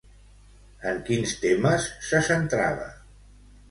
[0.93, 2.93] En quins temes se centrava?